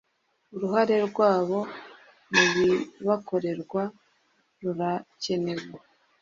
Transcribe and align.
uruhare 0.55 0.95
rwabo 1.07 1.59
mu 2.33 2.45
bibakorerwa 2.53 3.83
rurakenewe 4.61 5.69